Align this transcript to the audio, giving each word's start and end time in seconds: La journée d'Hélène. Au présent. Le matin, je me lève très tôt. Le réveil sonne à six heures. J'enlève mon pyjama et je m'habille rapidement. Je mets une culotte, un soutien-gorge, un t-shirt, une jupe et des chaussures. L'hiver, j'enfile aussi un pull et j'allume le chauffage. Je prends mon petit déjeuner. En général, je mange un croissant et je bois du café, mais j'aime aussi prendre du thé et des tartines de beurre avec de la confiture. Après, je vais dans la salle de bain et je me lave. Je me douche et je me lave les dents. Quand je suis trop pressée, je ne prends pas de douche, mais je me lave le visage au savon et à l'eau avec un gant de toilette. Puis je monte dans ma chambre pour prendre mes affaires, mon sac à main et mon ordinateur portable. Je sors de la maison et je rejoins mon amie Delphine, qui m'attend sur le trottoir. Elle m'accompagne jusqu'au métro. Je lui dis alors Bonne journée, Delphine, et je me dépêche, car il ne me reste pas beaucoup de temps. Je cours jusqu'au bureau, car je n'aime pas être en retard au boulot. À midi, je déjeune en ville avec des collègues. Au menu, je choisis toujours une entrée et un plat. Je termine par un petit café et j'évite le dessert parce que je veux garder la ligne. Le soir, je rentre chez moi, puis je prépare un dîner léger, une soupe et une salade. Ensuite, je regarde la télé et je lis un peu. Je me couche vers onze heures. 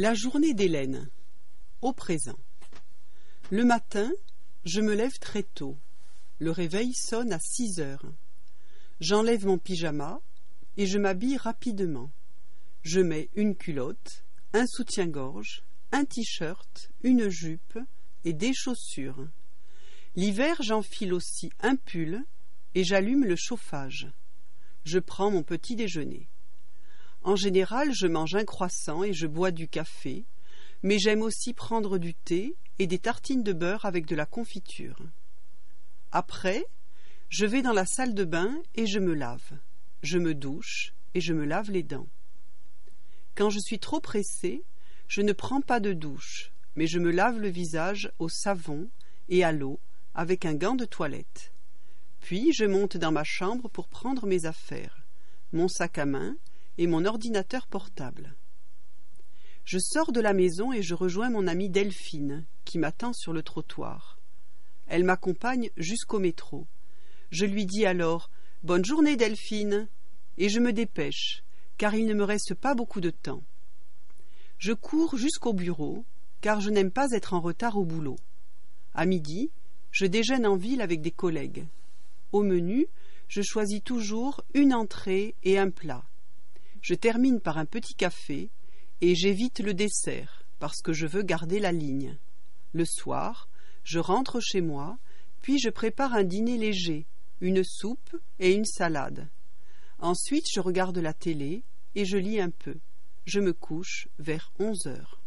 La 0.00 0.14
journée 0.14 0.54
d'Hélène. 0.54 1.10
Au 1.82 1.92
présent. 1.92 2.38
Le 3.50 3.64
matin, 3.64 4.12
je 4.64 4.80
me 4.80 4.94
lève 4.94 5.18
très 5.18 5.42
tôt. 5.42 5.76
Le 6.38 6.52
réveil 6.52 6.94
sonne 6.94 7.32
à 7.32 7.40
six 7.40 7.80
heures. 7.80 8.04
J'enlève 9.00 9.44
mon 9.44 9.58
pyjama 9.58 10.20
et 10.76 10.86
je 10.86 11.00
m'habille 11.00 11.36
rapidement. 11.36 12.12
Je 12.82 13.00
mets 13.00 13.28
une 13.34 13.56
culotte, 13.56 14.22
un 14.52 14.68
soutien-gorge, 14.68 15.64
un 15.90 16.04
t-shirt, 16.04 16.92
une 17.02 17.28
jupe 17.28 17.80
et 18.24 18.34
des 18.34 18.54
chaussures. 18.54 19.26
L'hiver, 20.14 20.62
j'enfile 20.62 21.12
aussi 21.12 21.50
un 21.58 21.74
pull 21.74 22.24
et 22.76 22.84
j'allume 22.84 23.24
le 23.24 23.34
chauffage. 23.34 24.06
Je 24.84 25.00
prends 25.00 25.32
mon 25.32 25.42
petit 25.42 25.74
déjeuner. 25.74 26.28
En 27.28 27.36
général, 27.36 27.92
je 27.92 28.06
mange 28.06 28.36
un 28.36 28.46
croissant 28.46 29.04
et 29.04 29.12
je 29.12 29.26
bois 29.26 29.50
du 29.50 29.68
café, 29.68 30.24
mais 30.82 30.98
j'aime 30.98 31.20
aussi 31.20 31.52
prendre 31.52 31.98
du 31.98 32.14
thé 32.14 32.56
et 32.78 32.86
des 32.86 32.98
tartines 32.98 33.42
de 33.42 33.52
beurre 33.52 33.84
avec 33.84 34.06
de 34.06 34.16
la 34.16 34.24
confiture. 34.24 34.98
Après, 36.10 36.64
je 37.28 37.44
vais 37.44 37.60
dans 37.60 37.74
la 37.74 37.84
salle 37.84 38.14
de 38.14 38.24
bain 38.24 38.56
et 38.76 38.86
je 38.86 38.98
me 38.98 39.12
lave. 39.12 39.58
Je 40.02 40.16
me 40.16 40.34
douche 40.34 40.94
et 41.12 41.20
je 41.20 41.34
me 41.34 41.44
lave 41.44 41.70
les 41.70 41.82
dents. 41.82 42.08
Quand 43.34 43.50
je 43.50 43.58
suis 43.58 43.78
trop 43.78 44.00
pressée, 44.00 44.64
je 45.06 45.20
ne 45.20 45.34
prends 45.34 45.60
pas 45.60 45.80
de 45.80 45.92
douche, 45.92 46.50
mais 46.76 46.86
je 46.86 46.98
me 46.98 47.10
lave 47.10 47.38
le 47.38 47.50
visage 47.50 48.10
au 48.18 48.30
savon 48.30 48.88
et 49.28 49.44
à 49.44 49.52
l'eau 49.52 49.80
avec 50.14 50.46
un 50.46 50.54
gant 50.54 50.76
de 50.76 50.86
toilette. 50.86 51.52
Puis 52.20 52.54
je 52.54 52.64
monte 52.64 52.96
dans 52.96 53.12
ma 53.12 53.24
chambre 53.24 53.68
pour 53.68 53.88
prendre 53.88 54.26
mes 54.26 54.46
affaires, 54.46 55.04
mon 55.52 55.68
sac 55.68 55.98
à 55.98 56.06
main 56.06 56.34
et 56.78 56.86
mon 56.86 57.04
ordinateur 57.04 57.66
portable. 57.66 58.34
Je 59.64 59.78
sors 59.78 60.12
de 60.12 60.20
la 60.20 60.32
maison 60.32 60.72
et 60.72 60.82
je 60.82 60.94
rejoins 60.94 61.28
mon 61.28 61.46
amie 61.46 61.68
Delphine, 61.68 62.46
qui 62.64 62.78
m'attend 62.78 63.12
sur 63.12 63.34
le 63.34 63.42
trottoir. 63.42 64.18
Elle 64.86 65.04
m'accompagne 65.04 65.68
jusqu'au 65.76 66.18
métro. 66.18 66.66
Je 67.30 67.44
lui 67.44 67.66
dis 67.66 67.84
alors 67.84 68.30
Bonne 68.62 68.84
journée, 68.84 69.16
Delphine, 69.16 69.88
et 70.38 70.48
je 70.48 70.58
me 70.58 70.72
dépêche, 70.72 71.44
car 71.76 71.94
il 71.94 72.06
ne 72.06 72.14
me 72.14 72.24
reste 72.24 72.54
pas 72.54 72.74
beaucoup 72.74 73.00
de 73.00 73.10
temps. 73.10 73.42
Je 74.56 74.72
cours 74.72 75.16
jusqu'au 75.16 75.52
bureau, 75.52 76.04
car 76.40 76.60
je 76.60 76.70
n'aime 76.70 76.90
pas 76.90 77.10
être 77.12 77.34
en 77.34 77.40
retard 77.40 77.76
au 77.76 77.84
boulot. 77.84 78.16
À 78.94 79.04
midi, 79.04 79.50
je 79.90 80.06
déjeune 80.06 80.46
en 80.46 80.56
ville 80.56 80.80
avec 80.80 81.02
des 81.02 81.10
collègues. 81.10 81.66
Au 82.32 82.42
menu, 82.42 82.86
je 83.28 83.42
choisis 83.42 83.82
toujours 83.82 84.42
une 84.54 84.74
entrée 84.74 85.34
et 85.42 85.58
un 85.58 85.70
plat. 85.70 86.07
Je 86.80 86.94
termine 86.94 87.40
par 87.40 87.58
un 87.58 87.64
petit 87.64 87.94
café 87.94 88.50
et 89.00 89.14
j'évite 89.14 89.60
le 89.60 89.74
dessert 89.74 90.44
parce 90.58 90.80
que 90.82 90.92
je 90.92 91.06
veux 91.06 91.22
garder 91.22 91.60
la 91.60 91.72
ligne. 91.72 92.16
Le 92.72 92.84
soir, 92.84 93.48
je 93.84 93.98
rentre 93.98 94.40
chez 94.40 94.60
moi, 94.60 94.98
puis 95.40 95.58
je 95.58 95.70
prépare 95.70 96.14
un 96.14 96.24
dîner 96.24 96.58
léger, 96.58 97.06
une 97.40 97.64
soupe 97.64 98.16
et 98.38 98.52
une 98.52 98.64
salade. 98.64 99.28
Ensuite, 99.98 100.46
je 100.52 100.60
regarde 100.60 100.98
la 100.98 101.12
télé 101.12 101.62
et 101.94 102.04
je 102.04 102.16
lis 102.16 102.40
un 102.40 102.50
peu. 102.50 102.76
Je 103.24 103.40
me 103.40 103.52
couche 103.52 104.08
vers 104.18 104.52
onze 104.58 104.86
heures. 104.86 105.17